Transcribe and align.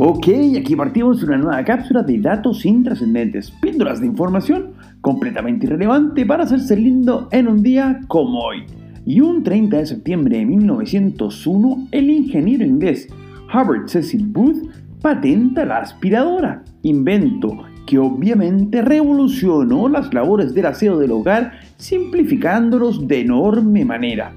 Ok, 0.00 0.28
aquí 0.56 0.76
partimos 0.76 1.24
una 1.24 1.38
nueva 1.38 1.64
cápsula 1.64 2.04
de 2.04 2.18
datos 2.18 2.64
intrascendentes, 2.64 3.50
píldoras 3.50 4.00
de 4.00 4.06
información 4.06 4.74
completamente 5.00 5.66
irrelevante 5.66 6.24
para 6.24 6.44
hacerse 6.44 6.76
lindo 6.76 7.28
en 7.32 7.48
un 7.48 7.64
día 7.64 7.98
como 8.06 8.38
hoy. 8.38 8.64
Y 9.04 9.20
un 9.20 9.42
30 9.42 9.78
de 9.78 9.86
septiembre 9.86 10.38
de 10.38 10.46
1901, 10.46 11.88
el 11.90 12.10
ingeniero 12.10 12.64
inglés 12.64 13.08
Herbert 13.52 13.88
Cecil 13.88 14.24
Booth 14.28 14.68
patenta 15.02 15.64
la 15.64 15.78
aspiradora, 15.78 16.62
invento 16.84 17.58
que 17.84 17.98
obviamente 17.98 18.82
revolucionó 18.82 19.88
las 19.88 20.14
labores 20.14 20.54
del 20.54 20.66
aseo 20.66 20.96
del 20.96 21.10
hogar 21.10 21.54
simplificándolos 21.76 23.08
de 23.08 23.22
enorme 23.22 23.84
manera 23.84 24.32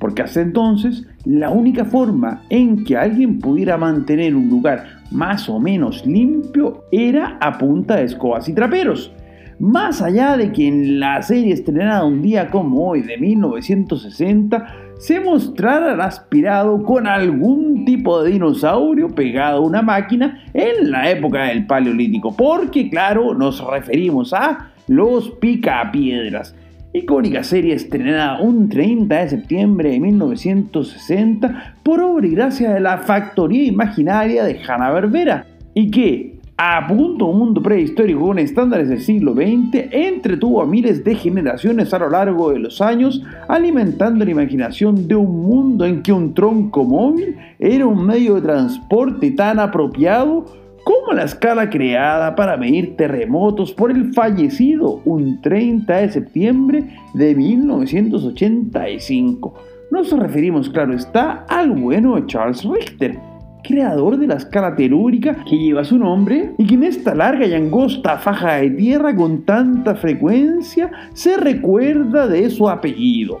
porque 0.00 0.22
hasta 0.22 0.40
entonces 0.40 1.06
la 1.24 1.50
única 1.50 1.84
forma 1.84 2.42
en 2.50 2.84
que 2.84 2.96
alguien 2.96 3.38
pudiera 3.38 3.76
mantener 3.76 4.34
un 4.34 4.48
lugar 4.48 4.84
más 5.10 5.48
o 5.48 5.58
menos 5.58 6.04
limpio 6.06 6.84
era 6.92 7.38
a 7.40 7.58
punta 7.58 7.96
de 7.96 8.04
escobas 8.04 8.48
y 8.48 8.54
traperos. 8.54 9.12
Más 9.58 10.02
allá 10.02 10.36
de 10.36 10.52
que 10.52 10.68
en 10.68 11.00
la 11.00 11.22
serie 11.22 11.54
estrenada 11.54 12.04
un 12.04 12.20
día 12.20 12.50
como 12.50 12.88
hoy 12.88 13.00
de 13.00 13.16
1960 13.16 14.66
se 14.98 15.20
mostrara 15.20 15.94
el 15.94 16.00
aspirado 16.00 16.82
con 16.82 17.06
algún 17.06 17.84
tipo 17.84 18.22
de 18.22 18.32
dinosaurio 18.32 19.08
pegado 19.08 19.58
a 19.58 19.66
una 19.66 19.82
máquina 19.82 20.44
en 20.52 20.90
la 20.90 21.10
época 21.10 21.44
del 21.44 21.66
Paleolítico, 21.66 22.34
porque 22.36 22.90
claro, 22.90 23.34
nos 23.34 23.64
referimos 23.66 24.32
a 24.32 24.72
los 24.88 25.30
picapiedras 25.30 26.54
icónica 26.96 27.42
serie 27.42 27.74
estrenada 27.74 28.40
un 28.40 28.68
30 28.68 29.14
de 29.14 29.28
septiembre 29.28 29.90
de 29.90 30.00
1960 30.00 31.76
por 31.82 32.00
obra 32.00 32.26
y 32.26 32.30
gracia 32.30 32.72
de 32.72 32.80
la 32.80 32.98
factoría 32.98 33.64
imaginaria 33.64 34.44
de 34.44 34.58
Hanna-Barbera 34.66 35.46
y 35.74 35.90
que, 35.90 36.38
a 36.56 36.86
punto 36.86 37.26
un 37.26 37.38
mundo 37.38 37.62
prehistórico 37.62 38.20
con 38.20 38.38
estándares 38.38 38.88
del 38.88 39.02
siglo 39.02 39.34
XX, 39.34 39.88
entretuvo 39.90 40.62
a 40.62 40.66
miles 40.66 41.04
de 41.04 41.14
generaciones 41.14 41.92
a 41.92 41.98
lo 41.98 42.08
largo 42.08 42.50
de 42.50 42.60
los 42.60 42.80
años, 42.80 43.22
alimentando 43.46 44.24
la 44.24 44.30
imaginación 44.30 45.06
de 45.06 45.16
un 45.16 45.42
mundo 45.42 45.84
en 45.84 46.02
que 46.02 46.14
un 46.14 46.32
tronco 46.32 46.82
móvil 46.82 47.36
era 47.58 47.86
un 47.86 48.06
medio 48.06 48.36
de 48.36 48.40
transporte 48.40 49.32
tan 49.32 49.58
apropiado 49.58 50.46
como 50.86 51.12
la 51.14 51.24
escala 51.24 51.68
creada 51.68 52.36
para 52.36 52.56
medir 52.56 52.96
terremotos 52.96 53.72
por 53.72 53.90
el 53.90 54.14
fallecido 54.14 55.02
un 55.04 55.40
30 55.40 55.96
de 55.96 56.12
septiembre 56.12 56.84
de 57.12 57.34
1985. 57.34 59.54
Nos 59.90 60.16
referimos, 60.16 60.70
claro 60.70 60.94
está, 60.94 61.44
al 61.48 61.72
bueno 61.72 62.24
Charles 62.28 62.62
Richter, 62.62 63.18
creador 63.64 64.16
de 64.16 64.28
la 64.28 64.36
escala 64.36 64.76
telúrica 64.76 65.36
que 65.50 65.58
lleva 65.58 65.82
su 65.82 65.98
nombre 65.98 66.52
y 66.56 66.64
que 66.64 66.74
en 66.74 66.84
esta 66.84 67.16
larga 67.16 67.46
y 67.46 67.54
angosta 67.54 68.18
faja 68.18 68.58
de 68.58 68.70
tierra 68.70 69.12
con 69.16 69.44
tanta 69.44 69.96
frecuencia 69.96 70.92
se 71.14 71.36
recuerda 71.36 72.28
de 72.28 72.48
su 72.48 72.70
apellido. 72.70 73.40